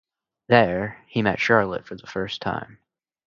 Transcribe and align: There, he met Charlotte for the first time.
There, 0.47 1.03
he 1.09 1.21
met 1.21 1.39
Charlotte 1.39 1.85
for 1.85 1.93
the 1.95 2.07
first 2.07 2.41
time. 2.41 2.79